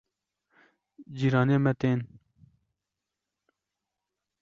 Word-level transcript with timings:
cîranê 1.17 1.57
me 1.63 1.73
tên 1.81 1.99